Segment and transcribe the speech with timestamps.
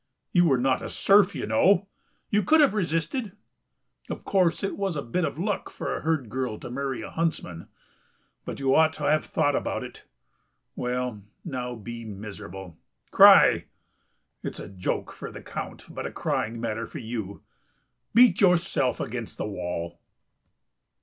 [0.33, 1.87] You were not a serf, you know;
[2.31, 3.33] you could have resisted.
[4.09, 7.11] Of course it was a bit of luck for a herd girl to marry a
[7.11, 7.67] huntsman,
[8.43, 10.05] but you ought to have thought about it.
[10.75, 12.79] Well, now be miserable,
[13.11, 13.65] cry.
[14.41, 17.43] It's a joke for the Count, but a crying matter for you....
[18.15, 19.99] Beat yourself against the wall."